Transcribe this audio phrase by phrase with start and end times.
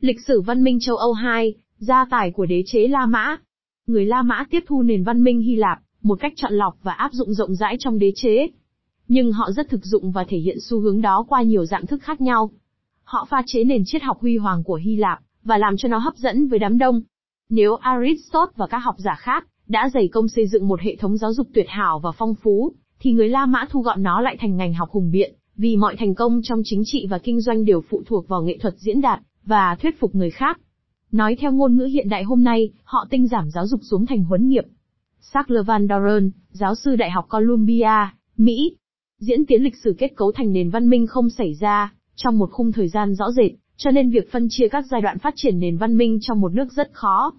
[0.00, 3.36] Lịch sử văn minh châu Âu 2, gia tài của đế chế La Mã.
[3.86, 6.92] Người La Mã tiếp thu nền văn minh Hy Lạp, một cách chọn lọc và
[6.92, 8.48] áp dụng rộng rãi trong đế chế.
[9.08, 12.02] Nhưng họ rất thực dụng và thể hiện xu hướng đó qua nhiều dạng thức
[12.02, 12.50] khác nhau.
[13.04, 15.98] Họ pha chế nền triết học huy hoàng của Hy Lạp, và làm cho nó
[15.98, 17.02] hấp dẫn với đám đông.
[17.48, 21.16] Nếu Aristotle và các học giả khác đã dày công xây dựng một hệ thống
[21.16, 24.36] giáo dục tuyệt hảo và phong phú, thì người La Mã thu gọn nó lại
[24.40, 27.64] thành ngành học hùng biện, vì mọi thành công trong chính trị và kinh doanh
[27.64, 30.60] đều phụ thuộc vào nghệ thuật diễn đạt và thuyết phục người khác.
[31.12, 34.24] Nói theo ngôn ngữ hiện đại hôm nay, họ tinh giảm giáo dục xuống thành
[34.24, 34.64] huấn nghiệp.
[35.20, 38.76] Sackler Van Doren, giáo sư Đại học Columbia, Mỹ.
[39.18, 42.50] Diễn tiến lịch sử kết cấu thành nền văn minh không xảy ra trong một
[42.52, 45.58] khung thời gian rõ rệt, cho nên việc phân chia các giai đoạn phát triển
[45.58, 47.32] nền văn minh trong một nước rất khó.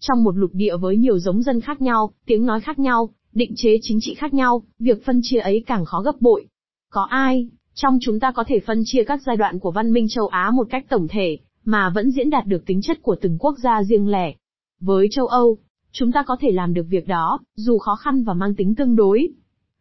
[0.00, 3.52] Trong một lục địa với nhiều giống dân khác nhau, tiếng nói khác nhau, định
[3.56, 6.46] chế chính trị khác nhau, việc phân chia ấy càng khó gấp bội.
[6.90, 10.06] Có ai, trong chúng ta có thể phân chia các giai đoạn của văn minh
[10.08, 13.36] châu Á một cách tổng thể, mà vẫn diễn đạt được tính chất của từng
[13.38, 14.34] quốc gia riêng lẻ.
[14.80, 15.58] Với châu Âu,
[15.92, 18.96] chúng ta có thể làm được việc đó, dù khó khăn và mang tính tương
[18.96, 19.28] đối.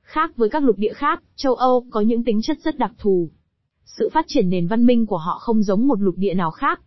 [0.01, 3.29] Khác với các lục địa khác, châu Âu có những tính chất rất đặc thù.
[3.85, 6.81] Sự phát triển nền văn minh của họ không giống một lục địa nào khác.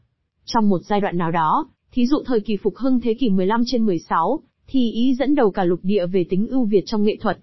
[0.44, 3.62] Trong một giai đoạn nào đó, thí dụ thời kỳ phục hưng thế kỷ 15
[3.66, 7.16] trên 16, thì Ý dẫn đầu cả lục địa về tính ưu việt trong nghệ
[7.20, 7.38] thuật.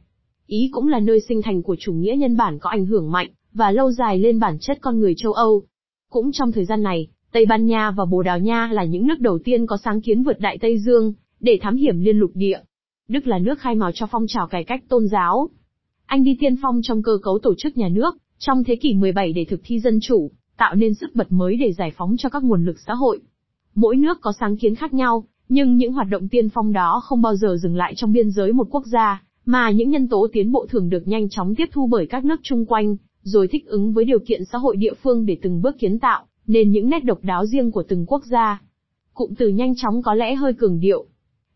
[0.48, 3.30] Ý cũng là nơi sinh thành của chủ nghĩa nhân bản có ảnh hưởng mạnh
[3.54, 5.64] và lâu dài lên bản chất con người châu Âu.
[6.10, 9.20] Cũng trong thời gian này, Tây Ban Nha và Bồ Đào Nha là những nước
[9.20, 12.60] đầu tiên có sáng kiến vượt Đại Tây Dương, để thám hiểm liên lục địa.
[13.08, 15.50] Đức là nước khai mào cho phong trào cải cách tôn giáo.
[16.06, 19.34] Anh đi tiên phong trong cơ cấu tổ chức nhà nước, trong thế kỷ 17
[19.34, 22.44] để thực thi dân chủ, tạo nên sức bật mới để giải phóng cho các
[22.44, 23.20] nguồn lực xã hội.
[23.76, 27.22] Mỗi nước có sáng kiến khác nhau, nhưng những hoạt động tiên phong đó không
[27.22, 30.52] bao giờ dừng lại trong biên giới một quốc gia, mà những nhân tố tiến
[30.52, 33.94] bộ thường được nhanh chóng tiếp thu bởi các nước chung quanh, rồi thích ứng
[33.94, 37.04] với điều kiện xã hội địa phương để từng bước kiến tạo, nên những nét
[37.04, 38.62] độc đáo riêng của từng quốc gia.
[39.14, 41.06] Cụm từ nhanh chóng có lẽ hơi cường điệu.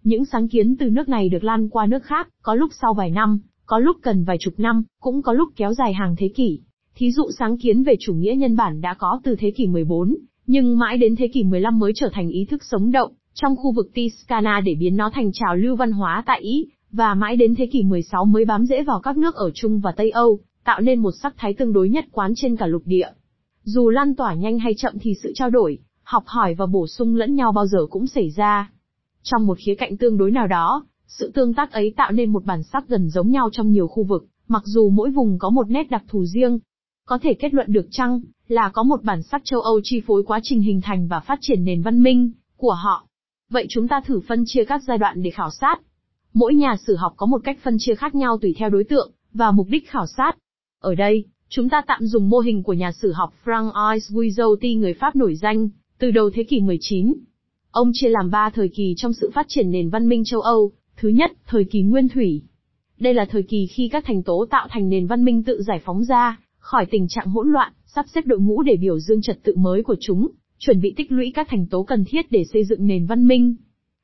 [0.03, 3.09] Những sáng kiến từ nước này được lan qua nước khác, có lúc sau vài
[3.09, 6.60] năm, có lúc cần vài chục năm, cũng có lúc kéo dài hàng thế kỷ.
[6.95, 10.17] Thí dụ sáng kiến về chủ nghĩa nhân bản đã có từ thế kỷ 14,
[10.48, 13.71] nhưng mãi đến thế kỷ 15 mới trở thành ý thức sống động, trong khu
[13.71, 17.55] vực Tiscana để biến nó thành trào lưu văn hóa tại Ý, và mãi đến
[17.55, 20.82] thế kỷ 16 mới bám rễ vào các nước ở Trung và Tây Âu, tạo
[20.82, 23.08] nên một sắc thái tương đối nhất quán trên cả lục địa.
[23.64, 27.16] Dù lan tỏa nhanh hay chậm thì sự trao đổi, học hỏi và bổ sung
[27.16, 28.72] lẫn nhau bao giờ cũng xảy ra.
[29.23, 32.45] Trong một khía cạnh tương đối nào đó, sự tương tác ấy tạo nên một
[32.45, 35.70] bản sắc gần giống nhau trong nhiều khu vực, mặc dù mỗi vùng có một
[35.70, 36.60] nét đặc thù riêng.
[37.05, 40.23] Có thể kết luận được chăng, là có một bản sắc châu Âu chi phối
[40.23, 43.08] quá trình hình thành và phát triển nền văn minh của họ.
[43.49, 45.76] Vậy chúng ta thử phân chia các giai đoạn để khảo sát.
[46.33, 49.11] Mỗi nhà sử học có một cách phân chia khác nhau tùy theo đối tượng
[49.33, 50.32] và mục đích khảo sát.
[50.80, 54.94] Ở đây, chúng ta tạm dùng mô hình của nhà sử học Francois Guizot người
[54.94, 55.70] Pháp nổi danh,
[56.00, 57.14] từ đầu thế kỷ 19.
[57.72, 60.72] Ông chia làm ba thời kỳ trong sự phát triển nền văn minh châu Âu.
[60.98, 62.42] Thứ nhất, thời kỳ nguyên thủy.
[63.00, 65.82] Đây là thời kỳ khi các thành tố tạo thành nền văn minh tự giải
[65.86, 69.44] phóng ra, khỏi tình trạng hỗn loạn, sắp xếp đội ngũ để biểu dương trật
[69.44, 70.28] tự mới của chúng,
[70.60, 73.56] chuẩn bị tích lũy các thành tố cần thiết để xây dựng nền văn minh.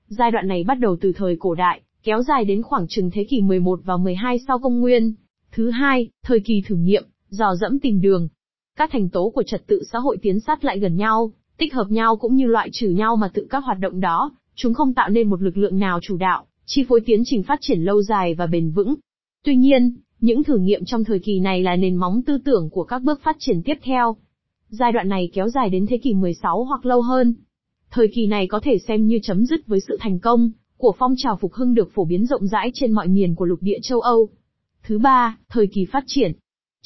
[0.07, 3.23] Giai đoạn này bắt đầu từ thời cổ đại, kéo dài đến khoảng chừng thế
[3.23, 5.13] kỷ 11 và 12 sau công nguyên.
[5.51, 8.27] Thứ hai, thời kỳ thử nghiệm, dò dẫm tìm đường.
[8.75, 11.87] Các thành tố của trật tự xã hội tiến sát lại gần nhau, tích hợp
[11.89, 15.09] nhau cũng như loại trừ nhau mà tự các hoạt động đó, chúng không tạo
[15.09, 18.33] nên một lực lượng nào chủ đạo, chi phối tiến trình phát triển lâu dài
[18.33, 18.95] và bền vững.
[19.43, 22.83] Tuy nhiên, những thử nghiệm trong thời kỳ này là nền móng tư tưởng của
[22.83, 24.15] các bước phát triển tiếp theo.
[24.69, 27.35] Giai đoạn này kéo dài đến thế kỷ 16 hoặc lâu hơn.
[27.91, 31.13] Thời kỳ này có thể xem như chấm dứt với sự thành công của phong
[31.17, 34.01] trào phục hưng được phổ biến rộng rãi trên mọi miền của lục địa châu
[34.01, 34.29] Âu.
[34.83, 36.31] Thứ ba, thời kỳ phát triển.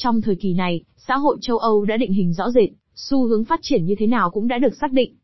[0.04, 3.46] Trong thời kỳ này, xã hội châu Âu đã định hình rõ rệt, xu hướng
[3.46, 5.16] phát triển như thế nào cũng đã được xác định.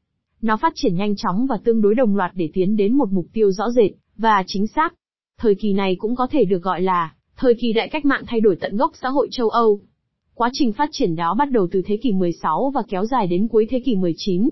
[0.41, 3.25] Nó phát triển nhanh chóng và tương đối đồng loạt để tiến đến một mục
[3.33, 4.93] tiêu rõ rệt và chính xác.
[5.39, 8.39] Thời kỳ này cũng có thể được gọi là thời kỳ đại cách mạng thay
[8.39, 9.79] đổi tận gốc xã hội châu Âu.
[10.33, 13.47] Quá trình phát triển đó bắt đầu từ thế kỷ 16 và kéo dài đến
[13.47, 14.49] cuối thế kỷ 19.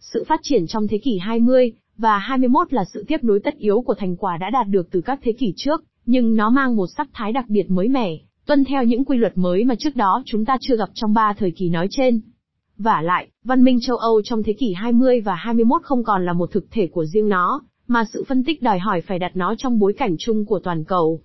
[0.00, 3.80] Sự phát triển trong thế kỷ 20 và 21 là sự tiếp nối tất yếu
[3.80, 6.86] của thành quả đã đạt được từ các thế kỷ trước, nhưng nó mang một
[6.96, 8.18] sắc thái đặc biệt mới mẻ,
[8.48, 11.34] tuân theo những quy luật mới mà trước đó chúng ta chưa gặp trong ba
[11.38, 12.20] thời kỳ nói trên.
[12.78, 16.32] Và lại, văn minh châu Âu trong thế kỷ 20 và 21 không còn là
[16.32, 19.54] một thực thể của riêng nó, mà sự phân tích đòi hỏi phải đặt nó
[19.58, 21.20] trong bối cảnh chung của toàn cầu.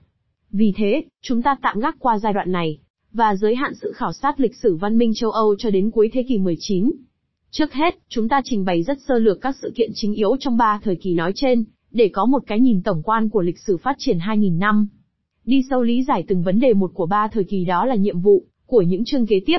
[0.52, 2.80] Vì thế, chúng ta tạm gác qua giai đoạn này,
[3.14, 6.10] và giới hạn sự khảo sát lịch sử văn minh châu Âu cho đến cuối
[6.14, 6.92] thế kỷ 19.
[7.52, 10.58] Trước hết, chúng ta trình bày rất sơ lược các sự kiện chính yếu trong
[10.58, 13.78] ba thời kỳ nói trên, để có một cái nhìn tổng quan của lịch sử
[13.78, 14.88] phát triển 2.000 năm.
[15.46, 18.20] Đi sâu lý giải từng vấn đề một của ba thời kỳ đó là nhiệm
[18.20, 19.58] vụ của những chương kế tiếp.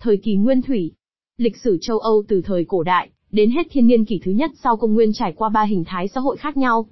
[0.00, 0.92] Thời kỳ Nguyên Thủy
[1.36, 4.50] Lịch sử châu Âu từ thời cổ đại Đến hết thiên niên kỷ thứ nhất
[4.62, 6.86] sau công nguyên trải qua ba hình thái xã hội khác nhau.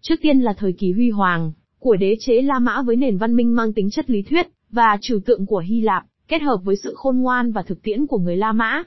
[0.00, 3.36] Trước tiên là thời kỳ huy hoàng, của đế chế La Mã với nền văn
[3.36, 6.76] minh mang tính chất lý thuyết, và trừu tượng của Hy Lạp, kết hợp với
[6.76, 8.82] sự khôn ngoan và thực tiễn của người La Mã.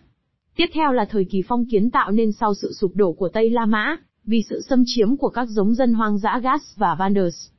[0.56, 3.50] Tiếp theo là thời kỳ phong kiến tạo nên sau sự sụp đổ của Tây
[3.50, 7.50] La Mã, vì sự xâm chiếm của các giống dân hoang dã Gas và Vanders.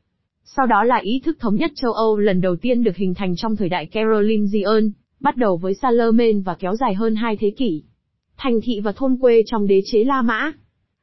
[0.45, 3.37] Sau đó là ý thức thống nhất châu Âu lần đầu tiên được hình thành
[3.37, 4.91] trong thời đại Carolingian,
[5.21, 7.83] bắt đầu với Salomon và kéo dài hơn hai thế kỷ.
[8.37, 10.53] Thành thị và thôn quê trong đế chế La Mã.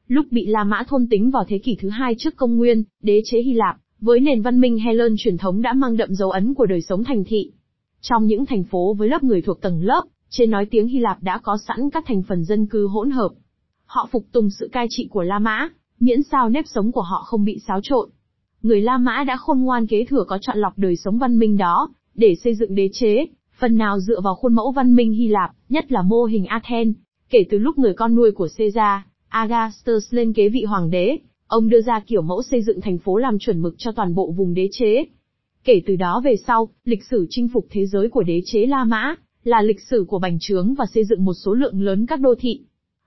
[0.07, 3.21] Lúc bị La Mã thôn tính vào thế kỷ thứ hai trước công nguyên, đế
[3.25, 6.53] chế Hy Lạp, với nền văn minh Hellen truyền thống đã mang đậm dấu ấn
[6.53, 7.51] của đời sống thành thị.
[8.01, 11.23] Trong những thành phố với lớp người thuộc tầng lớp, trên nói tiếng Hy Lạp
[11.23, 13.29] đã có sẵn các thành phần dân cư hỗn hợp.
[13.85, 15.69] Họ phục tùng sự cai trị của La Mã,
[15.99, 18.09] miễn sao nếp sống của họ không bị xáo trộn.
[18.63, 21.57] Người La Mã đã khôn ngoan kế thừa có chọn lọc đời sống văn minh
[21.57, 23.25] đó, để xây dựng đế chế,
[23.59, 26.95] phần nào dựa vào khuôn mẫu văn minh Hy Lạp, nhất là mô hình Athens,
[27.29, 31.17] kể từ lúc người con nuôi của Caesar, Augustus lên kế vị hoàng đế,
[31.47, 34.31] ông đưa ra kiểu mẫu xây dựng thành phố làm chuẩn mực cho toàn bộ
[34.31, 35.05] vùng đế chế.
[35.63, 38.83] Kể từ đó về sau, lịch sử chinh phục thế giới của đế chế La
[38.83, 42.19] Mã, là lịch sử của bành trướng và xây dựng một số lượng lớn các
[42.19, 42.61] đô thị.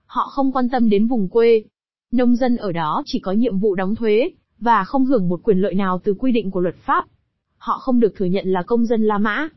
[0.05, 1.63] Họ không quan tâm đến vùng quê.
[2.11, 4.29] Nông dân ở đó chỉ có nhiệm vụ đóng thuế,
[4.63, 7.05] và không hưởng một quyền lợi nào từ quy định của luật pháp.
[7.57, 9.47] Họ không được thừa nhận là công dân La Mã.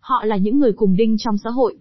[0.00, 1.76] Họ là những người cùng đinh trong xã hội.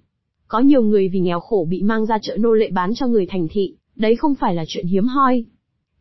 [0.47, 3.25] Có nhiều người vì nghèo khổ bị mang ra chợ nô lệ bán cho người
[3.25, 5.45] thành thị, đấy không phải là chuyện hiếm hoi.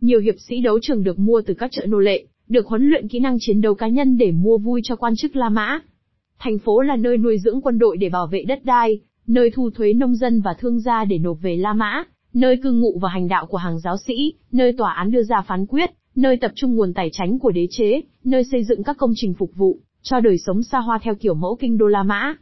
[0.00, 3.08] Nhiều hiệp sĩ đấu trường được mua từ các chợ nô lệ, được huấn luyện
[3.08, 5.80] kỹ năng chiến đấu cá nhân để mua vui cho quan chức La Mã.
[6.38, 9.70] Thành phố là nơi nuôi dưỡng quân đội để bảo vệ đất đai, nơi thu
[9.70, 12.04] thuế nông dân và thương gia để nộp về La Mã,
[12.34, 15.42] nơi cư ngụ và hành đạo của hàng giáo sĩ, nơi tòa án đưa ra
[15.46, 18.96] phán quyết, nơi tập trung nguồn tài chính của đế chế, nơi xây dựng các
[18.96, 22.02] công trình phục vụ cho đời sống xa hoa theo kiểu mẫu kinh đô La
[22.02, 22.34] Mã.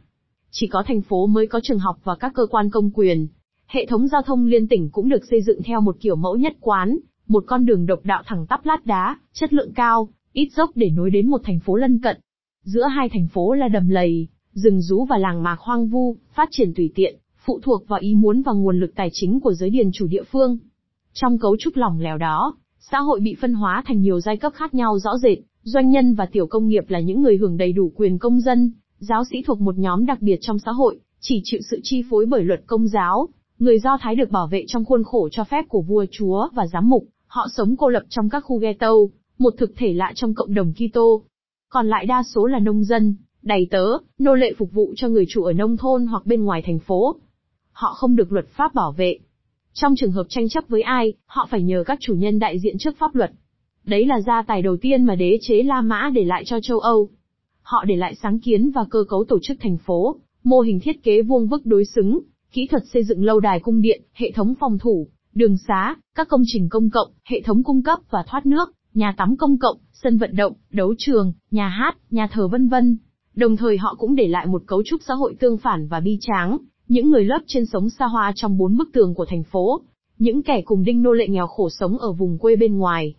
[0.51, 3.27] Chỉ có thành phố mới có trường học và các cơ quan công quyền.
[3.67, 6.53] Hệ thống giao thông liên tỉnh cũng được xây dựng theo một kiểu mẫu nhất
[6.59, 6.97] quán,
[7.27, 10.89] một con đường độc đạo thẳng tắp lát đá, chất lượng cao, ít dốc để
[10.89, 12.17] nối đến một thành phố lân cận.
[12.63, 16.49] Giữa hai thành phố là đầm lầy, rừng rú và làng mạc hoang vu, phát
[16.51, 17.15] triển tùy tiện,
[17.45, 20.23] phụ thuộc vào ý muốn và nguồn lực tài chính của giới điền chủ địa
[20.23, 20.57] phương.
[21.13, 22.55] Trong cấu trúc lỏng lẻo đó,
[22.91, 26.13] xã hội bị phân hóa thành nhiều giai cấp khác nhau rõ rệt, doanh nhân
[26.13, 29.41] và tiểu công nghiệp là những người hưởng đầy đủ quyền công dân, giáo sĩ
[29.47, 32.61] thuộc một nhóm đặc biệt trong xã hội, chỉ chịu sự chi phối bởi luật
[32.65, 33.27] công giáo,
[33.59, 36.67] người Do Thái được bảo vệ trong khuôn khổ cho phép của vua chúa và
[36.67, 38.93] giám mục, họ sống cô lập trong các khu ghetto,
[39.37, 41.21] một thực thể lạ trong cộng đồng Kitô.
[41.69, 43.85] Còn lại đa số là nông dân, đầy tớ,
[44.19, 47.15] nô lệ phục vụ cho người chủ ở nông thôn hoặc bên ngoài thành phố.
[47.71, 49.19] Họ không được luật pháp bảo vệ.
[49.73, 52.75] Trong trường hợp tranh chấp với ai, họ phải nhờ các chủ nhân đại diện
[52.79, 53.31] trước pháp luật.
[53.85, 56.79] Đấy là gia tài đầu tiên mà đế chế La Mã để lại cho châu
[56.79, 57.09] Âu.
[57.61, 61.03] Họ để lại sáng kiến và cơ cấu tổ chức thành phố, mô hình thiết
[61.03, 62.19] kế vuông vức đối xứng,
[62.51, 66.27] kỹ thuật xây dựng lâu đài cung điện, hệ thống phòng thủ, đường xá, các
[66.27, 69.77] công trình công cộng, hệ thống cung cấp và thoát nước, nhà tắm công cộng,
[69.93, 72.97] sân vận động, đấu trường, nhà hát, nhà thờ vân vân.
[73.35, 76.17] Đồng thời họ cũng để lại một cấu trúc xã hội tương phản và bi
[76.21, 76.57] tráng,
[76.93, 79.81] những người lớp trên sống xa hoa trong bốn bức tường của thành phố,
[80.17, 83.15] những kẻ cùng đinh nô lệ nghèo khổ sống ở vùng quê bên ngoài.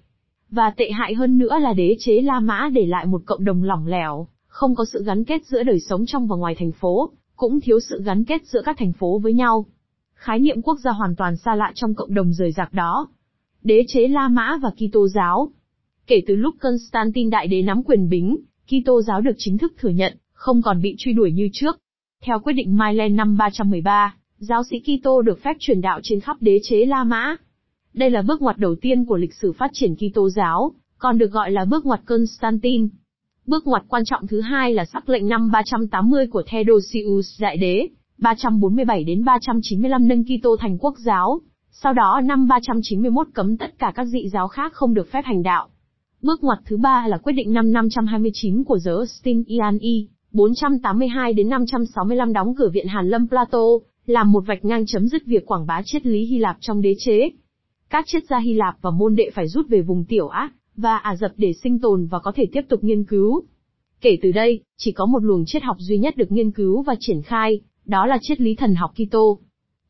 [0.50, 3.62] Và tệ hại hơn nữa là đế chế La Mã để lại một cộng đồng
[3.62, 7.10] lỏng lẻo, không có sự gắn kết giữa đời sống trong và ngoài thành phố,
[7.36, 9.66] cũng thiếu sự gắn kết giữa các thành phố với nhau.
[10.14, 13.08] Khái niệm quốc gia hoàn toàn xa lạ trong cộng đồng rời rạc đó.
[13.62, 15.48] Đế chế La Mã và Kitô giáo.
[16.06, 19.88] Kể từ lúc Constantine đại đế nắm quyền bính, Kitô giáo được chính thức thừa
[19.88, 21.78] nhận, không còn bị truy đuổi như trước.
[22.26, 26.36] Theo quyết định Mylen năm 313, giáo sĩ Kitô được phép truyền đạo trên khắp
[26.40, 27.36] đế chế La Mã.
[27.94, 31.32] Đây là bước ngoặt đầu tiên của lịch sử phát triển Kitô giáo, còn được
[31.32, 32.86] gọi là bước ngoặt Constantine.
[33.46, 37.88] Bước ngoặt quan trọng thứ hai là sắc lệnh năm 380 của Theodosius đại đế,
[38.18, 41.40] 347 đến 395 nâng Kitô thành quốc giáo.
[41.70, 45.42] Sau đó năm 391 cấm tất cả các dị giáo khác không được phép hành
[45.42, 45.68] đạo.
[46.22, 52.32] Bước ngoặt thứ ba là quyết định năm 529 của Justinian I, 482 đến 565
[52.32, 53.62] đóng cửa viện Hàn Lâm Plato,
[54.06, 56.94] làm một vạch ngang chấm dứt việc quảng bá triết lý Hy Lạp trong đế
[56.98, 57.30] chế.
[57.90, 60.96] Các triết gia Hy Lạp và môn đệ phải rút về vùng tiểu Á và
[60.96, 63.42] Ả Rập để sinh tồn và có thể tiếp tục nghiên cứu.
[64.00, 66.94] Kể từ đây, chỉ có một luồng triết học duy nhất được nghiên cứu và
[67.00, 69.38] triển khai, đó là triết lý thần học Kitô.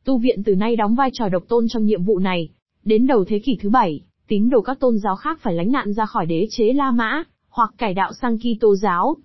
[0.03, 2.49] Tu viện từ nay đóng vai trò độc tôn trong nhiệm vụ này.
[2.83, 5.93] Đến đầu thế kỷ thứ bảy, tín đồ các tôn giáo khác phải lánh nạn
[5.93, 9.15] ra khỏi đế chế La Mã, hoặc cải đạo sang Kitô giáo.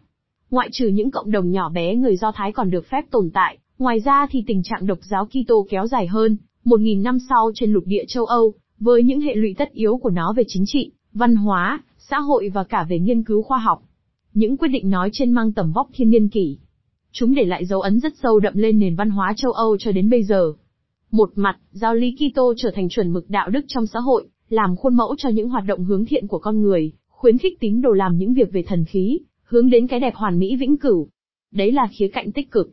[0.51, 3.59] Ngoại trừ những cộng đồng nhỏ bé người Do Thái còn được phép tồn tại,
[3.79, 7.51] ngoài ra thì tình trạng độc giáo Kitô kéo dài hơn, một nghìn năm sau
[7.55, 10.65] trên lục địa châu Âu, với những hệ lụy tất yếu của nó về chính
[10.67, 13.83] trị, văn hóa, xã hội và cả về nghiên cứu khoa học.
[14.35, 16.59] Những quyết định nói trên mang tầm vóc thiên niên kỷ.
[17.13, 19.93] Chúng để lại dấu ấn rất sâu đậm lên nền văn hóa châu Âu cho
[19.93, 20.53] đến bây giờ.
[21.11, 24.77] Một mặt, giáo lý Kitô trở thành chuẩn mực đạo đức trong xã hội, làm
[24.77, 27.93] khuôn mẫu cho những hoạt động hướng thiện của con người, khuyến khích tín đồ
[27.93, 29.19] làm những việc về thần khí,
[29.51, 31.09] hướng đến cái đẹp hoàn mỹ vĩnh cửu.
[31.53, 32.71] Đấy là khía cạnh tích cực.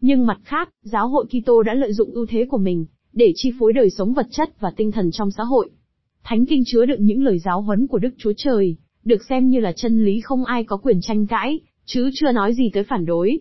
[0.00, 3.52] Nhưng mặt khác, giáo hội Kitô đã lợi dụng ưu thế của mình, để chi
[3.58, 5.70] phối đời sống vật chất và tinh thần trong xã hội.
[6.24, 9.60] Thánh kinh chứa đựng những lời giáo huấn của Đức Chúa Trời, được xem như
[9.60, 13.06] là chân lý không ai có quyền tranh cãi, chứ chưa nói gì tới phản
[13.06, 13.38] đối.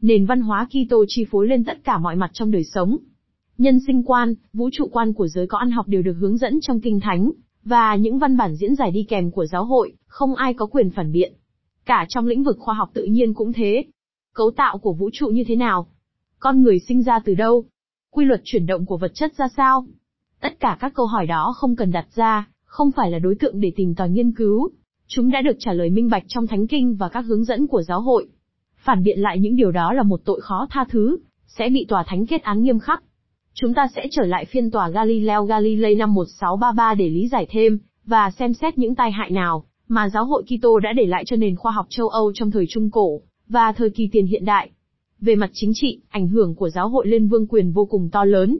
[0.00, 2.96] Nền văn hóa Kitô chi phối lên tất cả mọi mặt trong đời sống.
[3.58, 6.60] Nhân sinh quan, vũ trụ quan của giới có ăn học đều được hướng dẫn
[6.60, 7.30] trong kinh thánh,
[7.64, 10.90] và những văn bản diễn giải đi kèm của giáo hội, không ai có quyền
[10.90, 11.32] phản biện.
[11.84, 13.84] Cả trong lĩnh vực khoa học tự nhiên cũng thế.
[14.34, 15.86] Cấu tạo của vũ trụ như thế nào?
[16.38, 17.64] Con người sinh ra từ đâu?
[18.10, 19.86] Quy luật chuyển động của vật chất ra sao?
[20.40, 23.60] Tất cả các câu hỏi đó không cần đặt ra, không phải là đối tượng
[23.60, 24.70] để tìm tòi nghiên cứu.
[25.06, 27.82] Chúng đã được trả lời minh bạch trong Thánh Kinh và các hướng dẫn của
[27.82, 28.28] giáo hội.
[28.76, 32.04] Phản biện lại những điều đó là một tội khó tha thứ, sẽ bị tòa
[32.06, 33.02] thánh kết án nghiêm khắc.
[33.54, 37.78] Chúng ta sẽ trở lại phiên tòa Galileo Galilei năm 1633 để lý giải thêm,
[38.04, 41.36] và xem xét những tai hại nào, mà giáo hội Kitô đã để lại cho
[41.36, 44.70] nền khoa học châu Âu trong thời Trung Cổ, và thời kỳ tiền hiện đại.
[45.20, 48.24] Về mặt chính trị, ảnh hưởng của giáo hội lên vương quyền vô cùng to
[48.24, 48.58] lớn.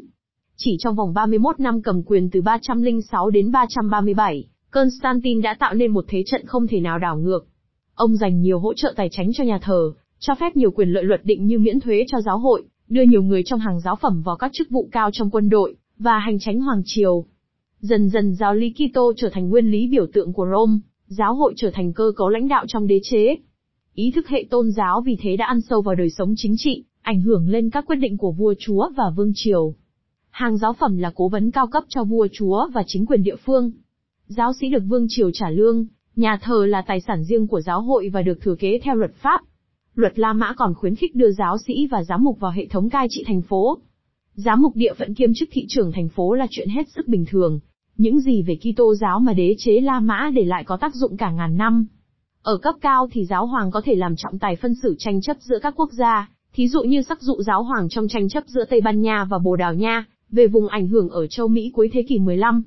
[0.57, 5.91] Chỉ trong vòng 31 năm cầm quyền từ 306 đến 337, Constantine đã tạo nên
[5.91, 7.47] một thế trận không thể nào đảo ngược.
[7.95, 11.05] Ông dành nhiều hỗ trợ tài chính cho nhà thờ, cho phép nhiều quyền lợi
[11.05, 14.23] luật định như miễn thuế cho giáo hội, đưa nhiều người trong hàng giáo phẩm
[14.23, 17.25] vào các chức vụ cao trong quân đội, và hành tránh hoàng triều.
[17.81, 20.79] Dần dần giáo lý Kitô trở thành nguyên lý biểu tượng của Rome,
[21.13, 23.37] giáo hội trở thành cơ cấu lãnh đạo trong đế chế.
[23.95, 26.85] Ý thức hệ tôn giáo vì thế đã ăn sâu vào đời sống chính trị,
[27.03, 29.75] ảnh hưởng lên các quyết định của vua chúa và vương triều.
[30.31, 33.37] Hàng giáo phẩm là cố vấn cao cấp cho vua chúa và chính quyền địa
[33.37, 33.73] phương.
[34.27, 37.81] Giáo sĩ được vương triều trả lương, nhà thờ là tài sản riêng của giáo
[37.81, 39.41] hội và được thừa kế theo luật pháp.
[39.95, 42.91] Luật La Mã còn khuyến khích đưa giáo sĩ và giám mục vào hệ thống
[42.91, 43.79] cai trị thành phố.
[44.35, 47.25] Giám mục địa phận kiêm chức thị trưởng thành phố là chuyện hết sức bình
[47.29, 47.61] thường.
[47.97, 51.17] Những gì về Kitô giáo mà đế chế La Mã để lại có tác dụng
[51.17, 51.87] cả ngàn năm.
[52.43, 55.37] Ở cấp cao thì giáo hoàng có thể làm trọng tài phân xử tranh chấp
[55.41, 58.65] giữa các quốc gia, thí dụ như sắc dụ giáo hoàng trong tranh chấp giữa
[58.65, 61.91] Tây Ban Nha và Bồ Đào Nha, về vùng ảnh hưởng ở châu Mỹ cuối
[61.93, 62.63] thế kỷ 15.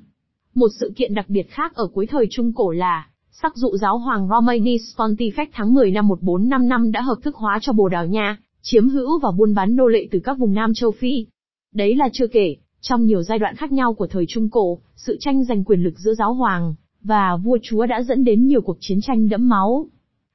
[0.54, 3.98] Một sự kiện đặc biệt khác ở cuối thời Trung Cổ là, sắc dụ giáo
[3.98, 8.38] hoàng Romanis Pontifex tháng 10 năm 1455 đã hợp thức hóa cho Bồ Đào Nha,
[8.62, 11.26] chiếm hữu và buôn bán nô lệ từ các vùng Nam châu Phi.
[11.74, 12.56] Đấy là chưa kể,
[12.88, 15.98] trong nhiều giai đoạn khác nhau của thời Trung Cổ, sự tranh giành quyền lực
[15.98, 19.86] giữa giáo hoàng và vua chúa đã dẫn đến nhiều cuộc chiến tranh đẫm máu.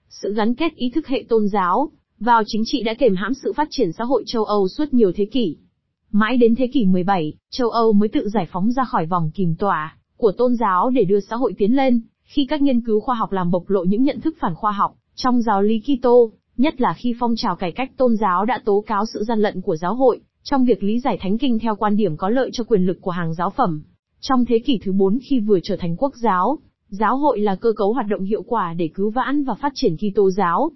[0.10, 3.54] Sự gắn kết ý thức hệ tôn giáo vào chính trị đã kềm hãm sự
[3.54, 5.58] phát triển xã hội châu Âu suốt nhiều thế kỷ.
[6.12, 9.56] Mãi đến thế kỷ 17, châu Âu mới tự giải phóng ra khỏi vòng kìm
[9.56, 13.16] tỏa của tôn giáo để đưa xã hội tiến lên, khi các nghiên cứu khoa
[13.16, 16.82] học làm bộc lộ những nhận thức phản khoa học trong giáo lý Kitô, nhất
[16.82, 19.76] là khi phong trào cải cách tôn giáo đã tố cáo sự gian lận của
[19.76, 22.86] giáo hội trong việc lý giải thánh kinh theo quan điểm có lợi cho quyền
[22.86, 23.82] lực của hàng giáo phẩm.
[24.20, 26.58] Trong thế kỷ thứ 4 khi vừa trở thành quốc giáo,
[26.90, 29.96] giáo hội là cơ cấu hoạt động hiệu quả để cứu vãn và phát triển
[29.98, 30.72] Kitô giáo.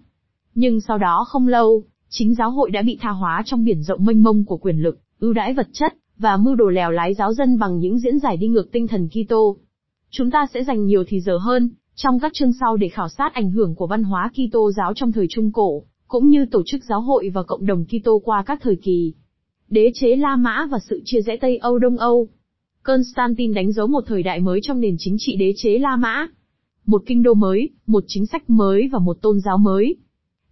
[0.56, 4.06] Nhưng sau đó không lâu, chính giáo hội đã bị tha hóa trong biển rộng
[4.06, 7.34] mênh mông của quyền lực, ưu đãi vật chất và mưu đồ lèo lái giáo
[7.34, 9.58] dân bằng những diễn giải đi ngược tinh thần Kitô.
[10.10, 13.34] Chúng ta sẽ dành nhiều thì giờ hơn trong các chương sau để khảo sát
[13.34, 16.84] ảnh hưởng của văn hóa Kitô giáo trong thời Trung Cổ, cũng như tổ chức
[16.84, 19.14] giáo hội và cộng đồng Kitô qua các thời kỳ.
[19.70, 22.28] Đế chế La Mã và sự chia rẽ Tây Âu Đông Âu.
[22.84, 26.28] Constantine đánh dấu một thời đại mới trong nền chính trị đế chế La Mã.
[26.86, 29.96] Một kinh đô mới, một chính sách mới và một tôn giáo mới.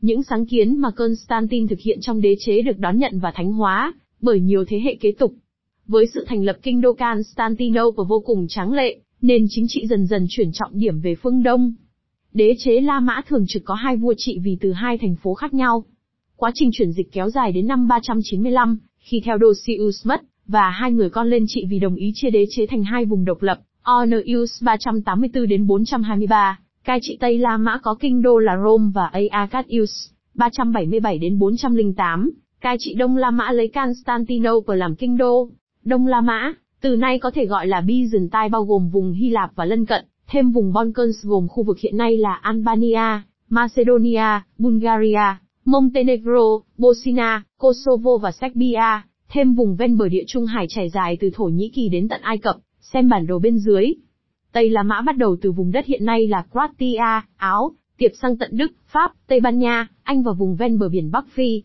[0.01, 3.53] Những sáng kiến mà Constantine thực hiện trong đế chế được đón nhận và thánh
[3.53, 5.33] hóa bởi nhiều thế hệ kế tục.
[5.87, 10.07] Với sự thành lập kinh đô Constantinople vô cùng tráng lệ, nền chính trị dần
[10.07, 11.73] dần chuyển trọng điểm về phương Đông.
[12.33, 15.33] Đế chế La Mã thường trực có hai vua trị vì từ hai thành phố
[15.33, 15.83] khác nhau.
[16.35, 21.09] Quá trình chuyển dịch kéo dài đến năm 395, khi Theodosius mất, và hai người
[21.09, 24.63] con lên trị vì đồng ý chia đế chế thành hai vùng độc lập, Honorius
[24.63, 29.91] 384 đến 423, cai trị Tây La Mã có kinh đô là Rome và Aacatius
[30.35, 32.31] 377 đến 408,
[32.61, 35.49] cai trị Đông La Mã lấy Constantinople làm kinh đô.
[35.83, 39.55] Đông La Mã, từ nay có thể gọi là Byzantine bao gồm vùng Hy Lạp
[39.55, 45.35] và lân cận, thêm vùng Balkans gồm khu vực hiện nay là Albania, Macedonia, Bulgaria,
[45.65, 51.29] Montenegro, Bosnia, Kosovo và Serbia, thêm vùng ven bờ địa Trung Hải trải dài từ
[51.33, 53.93] Thổ Nhĩ Kỳ đến tận Ai Cập, xem bản đồ bên dưới.
[54.51, 58.37] Tây La Mã bắt đầu từ vùng đất hiện nay là Croatia, Áo, tiệp sang
[58.37, 61.63] tận Đức, Pháp, Tây Ban Nha, Anh và vùng ven bờ biển Bắc Phi.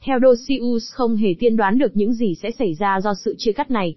[0.00, 3.52] Theo Dosius không hề tiên đoán được những gì sẽ xảy ra do sự chia
[3.52, 3.96] cắt này.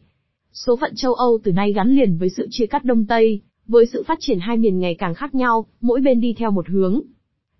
[0.54, 3.86] Số phận châu Âu từ nay gắn liền với sự chia cắt Đông Tây, với
[3.86, 7.02] sự phát triển hai miền ngày càng khác nhau, mỗi bên đi theo một hướng.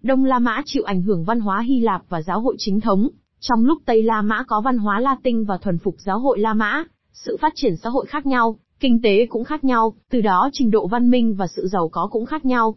[0.02, 3.10] Đông La Mã chịu ảnh hưởng văn hóa Hy Lạp và giáo hội chính thống,
[3.40, 6.54] trong lúc Tây La Mã có văn hóa Latin và thuần phục giáo hội La
[6.54, 6.84] Mã,
[7.26, 10.72] Sự phát triển xã hội khác nhau, kinh tế cũng khác nhau, từ đó trình
[10.72, 12.76] độ văn minh và sự giàu có cũng khác nhau.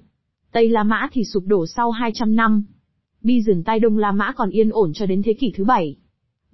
[0.53, 2.65] Tây La Mã thì sụp đổ sau 200 năm.
[3.23, 5.97] Byzantine Đông La Mã còn yên ổn cho đến thế kỷ thứ bảy.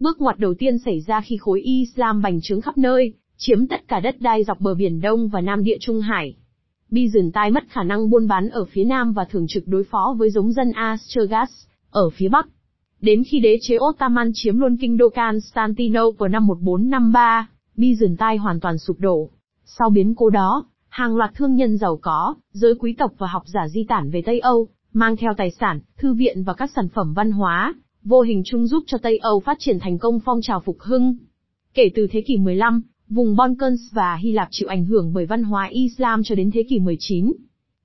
[0.01, 3.89] Bước ngoặt đầu tiên xảy ra khi khối Islam bành trướng khắp nơi, chiếm tất
[3.89, 6.37] cả đất đai dọc bờ biển Đông và Nam Địa Trung Hải.
[6.91, 10.31] Byzantine mất khả năng buôn bán ở phía Nam và thường trực đối phó với
[10.31, 11.51] giống dân Asturgas
[11.91, 12.49] ở phía Bắc.
[13.01, 18.79] Đến khi đế chế Ottoman chiếm luôn kinh đô Constantinople năm 1453, Byzantine hoàn toàn
[18.79, 19.31] sụp đổ.
[19.65, 23.43] Sau biến cố đó, hàng loạt thương nhân giàu có, giới quý tộc và học
[23.47, 26.89] giả di tản về Tây Âu, mang theo tài sản, thư viện và các sản
[26.89, 30.41] phẩm văn hóa, vô hình chung giúp cho Tây Âu phát triển thành công phong
[30.43, 31.17] trào phục hưng.
[31.75, 35.43] Kể từ thế kỷ 15, vùng Balkans và Hy Lạp chịu ảnh hưởng bởi văn
[35.43, 37.33] hóa Islam cho đến thế kỷ 19.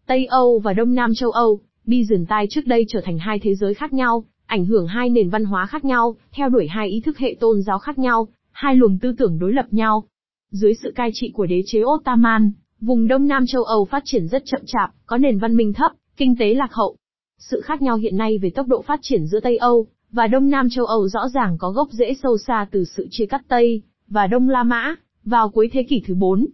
[0.05, 3.73] Tây Âu và Đông Nam châu Âu, Byzantine trước đây trở thành hai thế giới
[3.73, 7.17] khác nhau, ảnh hưởng hai nền văn hóa khác nhau, theo đuổi hai ý thức
[7.17, 10.03] hệ tôn giáo khác nhau, hai luồng tư tưởng đối lập nhau.
[10.51, 12.51] Dưới sự cai trị của đế chế Ottoman,
[12.81, 15.91] vùng Đông Nam châu Âu phát triển rất chậm chạp, có nền văn minh thấp,
[16.17, 16.95] kinh tế lạc hậu.
[17.39, 20.49] Sự khác nhau hiện nay về tốc độ phát triển giữa Tây Âu và Đông
[20.49, 23.81] Nam châu Âu rõ ràng có gốc rễ sâu xa từ sự chia cắt Tây
[24.07, 26.45] và Đông La Mã vào cuối thế kỷ thứ 4.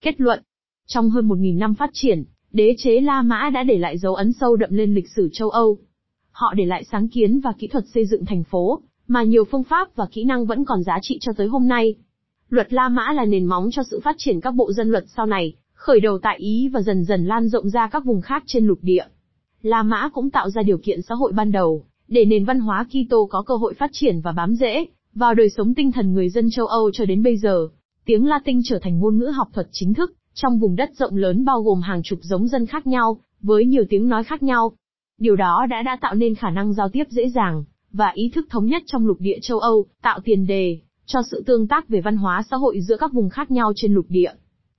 [0.00, 0.42] Kết luận
[0.86, 4.32] Trong hơn 1.000 năm phát triển, đế chế La Mã đã để lại dấu ấn
[4.32, 5.78] sâu đậm lên lịch sử châu Âu.
[6.30, 9.64] Họ để lại sáng kiến và kỹ thuật xây dựng thành phố, mà nhiều phương
[9.64, 11.94] pháp và kỹ năng vẫn còn giá trị cho tới hôm nay.
[12.48, 15.26] Luật La Mã là nền móng cho sự phát triển các bộ dân luật sau
[15.26, 18.66] này, khởi đầu tại Ý và dần dần lan rộng ra các vùng khác trên
[18.66, 19.04] lục địa.
[19.62, 22.84] La Mã cũng tạo ra điều kiện xã hội ban đầu, để nền văn hóa
[22.84, 26.28] Kitô có cơ hội phát triển và bám rễ vào đời sống tinh thần người
[26.28, 27.68] dân châu Âu cho đến bây giờ.
[28.04, 31.44] Tiếng Latin trở thành ngôn ngữ học thuật chính thức trong vùng đất rộng lớn
[31.44, 34.72] bao gồm hàng chục giống dân khác nhau, với nhiều tiếng nói khác nhau.
[35.18, 38.46] Điều đó đã đã tạo nên khả năng giao tiếp dễ dàng và ý thức
[38.50, 42.00] thống nhất trong lục địa châu Âu, tạo tiền đề cho sự tương tác về
[42.00, 44.32] văn hóa xã hội giữa các vùng khác nhau trên lục địa.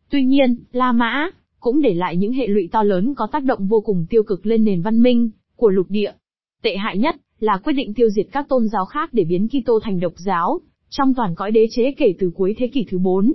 [0.09, 3.67] Tuy nhiên, La Mã cũng để lại những hệ lụy to lớn có tác động
[3.67, 6.11] vô cùng tiêu cực lên nền văn minh của lục địa.
[6.61, 9.79] Tệ hại nhất là quyết định tiêu diệt các tôn giáo khác để biến Kitô
[9.79, 13.33] thành độc giáo trong toàn cõi đế chế kể từ cuối thế kỷ thứ 4.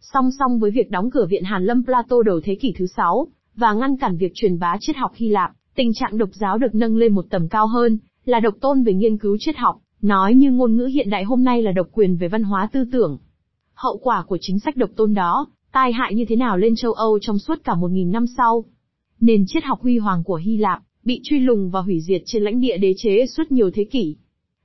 [0.00, 3.26] Song song với việc đóng cửa viện Hàn Lâm Plato đầu thế kỷ thứ 6
[3.56, 6.74] và ngăn cản việc truyền bá triết học Hy Lạp, tình trạng độc giáo được
[6.74, 10.34] nâng lên một tầm cao hơn, là độc tôn về nghiên cứu triết học, nói
[10.34, 13.18] như ngôn ngữ hiện đại hôm nay là độc quyền về văn hóa tư tưởng.
[13.74, 16.92] Hậu quả của chính sách độc tôn đó, tai hại như thế nào lên châu
[16.92, 18.64] Âu trong suốt cả một nghìn năm sau.
[19.20, 22.42] Nền triết học huy hoàng của Hy Lạp, bị truy lùng và hủy diệt trên
[22.42, 24.16] lãnh địa đế chế suốt nhiều thế kỷ.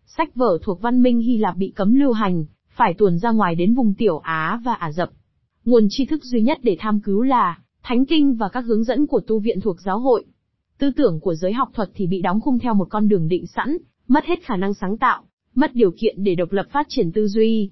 [0.06, 3.56] Sách vở thuộc văn minh Hy Lạp bị cấm lưu hành, phải tuồn ra ngoài
[3.56, 5.10] đến vùng Tiểu Á và Ả Rập.
[5.66, 9.08] Nguồn tri thức duy nhất để tham cứu là Thánh Kinh và các hướng dẫn
[9.08, 10.26] của tu viện thuộc giáo hội.
[10.78, 13.48] Tư tưởng của giới học thuật thì bị đóng khung theo một con đường định
[13.48, 13.78] sẵn,
[14.08, 15.24] mất hết khả năng sáng tạo,
[15.56, 17.70] mất điều kiện để độc lập phát triển tư duy.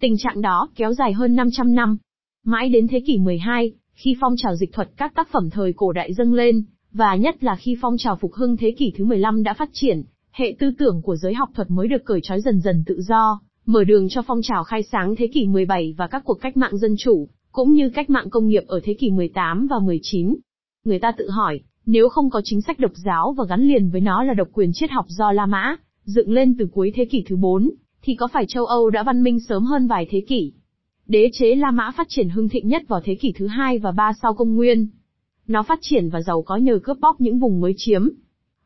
[0.00, 1.96] Tình trạng đó kéo dài hơn 500 năm.
[2.44, 5.92] Mãi đến thế kỷ 12, khi phong trào dịch thuật các tác phẩm thời cổ
[5.92, 6.64] đại dâng lên,
[6.96, 10.02] và nhất là khi phong trào phục hưng thế kỷ thứ 15 đã phát triển,
[10.32, 13.40] hệ tư tưởng của giới học thuật mới được cởi trói dần dần tự do,
[13.66, 16.76] mở đường cho phong trào khai sáng thế kỷ 17 và các cuộc cách mạng
[16.76, 20.36] dân chủ, cũng như cách mạng công nghiệp ở thế kỷ 18 và 19.
[20.84, 24.00] Người ta tự hỏi, nếu không có chính sách độc giáo và gắn liền với
[24.00, 27.24] nó là độc quyền triết học do La Mã, dựng lên từ cuối thế kỷ
[27.26, 27.70] thứ 4,
[28.02, 30.52] thì có phải châu Âu đã văn minh sớm hơn vài thế kỷ?
[31.06, 33.92] Đế chế La Mã phát triển hưng thịnh nhất vào thế kỷ thứ hai và
[33.92, 34.88] ba sau công nguyên.
[35.48, 38.08] Nó phát triển và giàu có nhờ cướp bóc những vùng mới chiếm.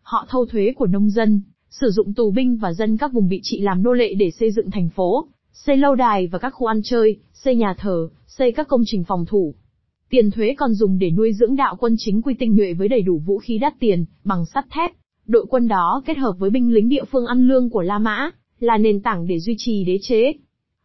[0.02, 3.40] Họ thâu thuế của nông dân, sử dụng tù binh và dân các vùng bị
[3.42, 6.66] trị làm nô lệ để xây dựng thành phố, xây lâu đài và các khu
[6.66, 9.54] ăn chơi, xây nhà thờ, xây các công trình phòng thủ.
[10.10, 13.02] Tiền thuế còn dùng để nuôi dưỡng đạo quân chính quy tinh nhuệ với đầy
[13.02, 14.90] đủ vũ khí đắt tiền, bằng sắt thép.
[15.26, 18.30] Đội quân đó kết hợp với binh lính địa phương ăn lương của La Mã,
[18.60, 20.32] là nền tảng để duy trì đế chế.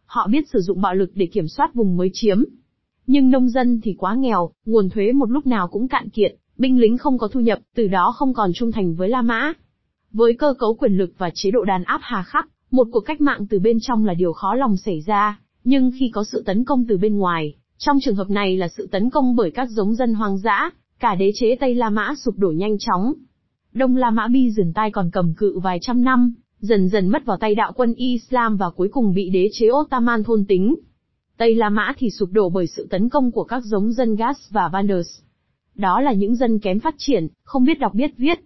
[0.05, 2.43] Họ biết sử dụng bạo lực để kiểm soát vùng mới chiếm.
[3.07, 6.79] Nhưng nông dân thì quá nghèo, nguồn thuế một lúc nào cũng cạn kiệt, binh
[6.79, 9.53] lính không có thu nhập, từ đó không còn trung thành với La Mã.
[10.11, 13.21] Với cơ cấu quyền lực và chế độ đàn áp hà khắc, một cuộc cách
[13.21, 16.63] mạng từ bên trong là điều khó lòng xảy ra, nhưng khi có sự tấn
[16.63, 19.95] công từ bên ngoài, trong trường hợp này là sự tấn công bởi các giống
[19.95, 23.13] dân hoang dã, cả đế chế Tây La Mã sụp đổ nhanh chóng.
[23.73, 27.25] Đông La Mã Bi dừng tay còn cầm cự vài trăm năm, dần dần mất
[27.25, 30.75] vào tay đạo quân Islam và cuối cùng bị đế chế Ottoman thôn tính.
[31.37, 34.37] Tây La Mã thì sụp đổ bởi sự tấn công của các giống dân Gas
[34.49, 35.09] và Vanders.
[35.75, 38.39] Đó là những dân kém phát triển, không biết đọc biết viết.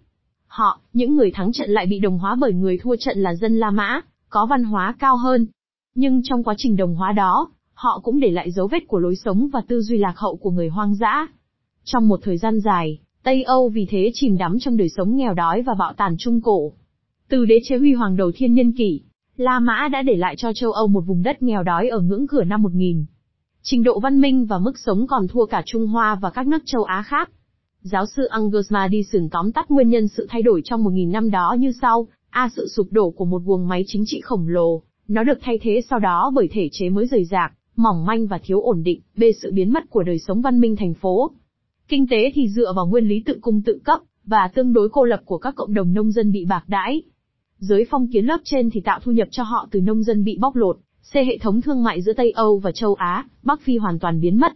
[0.46, 3.58] Họ, những người thắng trận lại bị đồng hóa bởi người thua trận là dân
[3.58, 5.46] La Mã, có văn hóa cao hơn.
[5.94, 9.16] Nhưng trong quá trình đồng hóa đó, họ cũng để lại dấu vết của lối
[9.16, 11.26] sống và tư duy lạc hậu của người hoang dã.
[11.84, 15.34] Trong một thời gian dài, Tây Âu vì thế chìm đắm trong đời sống nghèo
[15.34, 16.72] đói và bạo tàn trung cổ.
[17.28, 19.02] Từ đế chế huy hoàng đầu thiên niên kỷ,
[19.40, 22.26] La Mã đã để lại cho châu Âu một vùng đất nghèo đói ở ngưỡng
[22.26, 23.04] cửa năm 1000.
[23.62, 26.62] Trình độ văn minh và mức sống còn thua cả Trung Hoa và các nước
[26.64, 27.30] châu Á khác.
[27.82, 31.56] Giáo sư Angus Madison tóm tắt nguyên nhân sự thay đổi trong 1000 năm đó
[31.58, 32.48] như sau, A.
[32.56, 35.80] Sự sụp đổ của một guồng máy chính trị khổng lồ, nó được thay thế
[35.90, 39.22] sau đó bởi thể chế mới rời rạc, mỏng manh và thiếu ổn định, B.
[39.42, 41.30] Sự biến mất của đời sống văn minh thành phố.
[41.88, 45.04] Kinh tế thì dựa vào nguyên lý tự cung tự cấp, và tương đối cô
[45.04, 47.02] lập của các cộng đồng nông dân bị bạc đãi.
[47.60, 50.38] Giới phong kiến lớp trên thì tạo thu nhập cho họ từ nông dân bị
[50.40, 50.76] bóc lột,
[51.12, 51.14] C.
[51.14, 54.40] Hệ thống thương mại giữa Tây Âu và châu Á, Bắc Phi hoàn toàn biến
[54.40, 54.52] mất.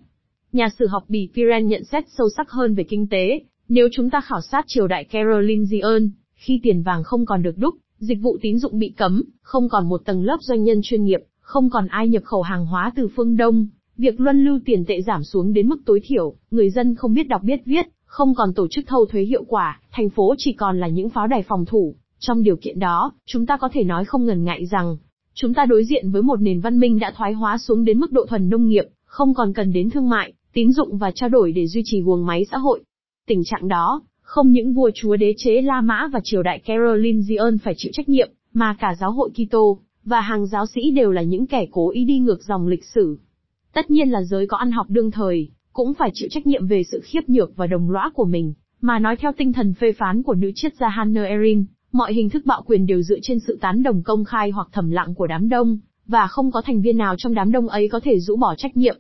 [0.52, 4.10] Nhà sử học Bỉ Piren nhận xét sâu sắc hơn về kinh tế, nếu chúng
[4.10, 8.38] ta khảo sát triều đại Carolingian, khi tiền vàng không còn được đúc, dịch vụ
[8.42, 11.86] tín dụng bị cấm, không còn một tầng lớp doanh nhân chuyên nghiệp, không còn
[11.86, 15.52] ai nhập khẩu hàng hóa từ phương Đông, việc luân lưu tiền tệ giảm xuống
[15.52, 18.84] đến mức tối thiểu, người dân không biết đọc biết viết, không còn tổ chức
[18.86, 21.94] thâu thuế hiệu quả, thành phố chỉ còn là những pháo đài phòng thủ.
[22.26, 24.96] Trong điều kiện đó, chúng ta có thể nói không ngần ngại rằng,
[25.34, 28.12] chúng ta đối diện với một nền văn minh đã thoái hóa xuống đến mức
[28.12, 31.52] độ thuần nông nghiệp, không còn cần đến thương mại, tín dụng và trao đổi
[31.52, 32.82] để duy trì guồng máy xã hội.
[33.26, 37.58] Tình trạng đó, không những vua chúa đế chế La Mã và triều đại Carolingian
[37.58, 41.22] phải chịu trách nhiệm, mà cả giáo hội Kitô và hàng giáo sĩ đều là
[41.22, 43.18] những kẻ cố ý đi ngược dòng lịch sử.
[43.74, 46.82] Tất nhiên là giới có ăn học đương thời, cũng phải chịu trách nhiệm về
[46.82, 50.22] sự khiếp nhược và đồng lõa của mình, mà nói theo tinh thần phê phán
[50.22, 53.58] của nữ triết gia Hannah Erin, mọi hình thức bạo quyền đều dựa trên sự
[53.60, 56.96] tán đồng công khai hoặc thầm lặng của đám đông, và không có thành viên
[56.96, 58.96] nào trong đám đông ấy có thể rũ bỏ trách nhiệm.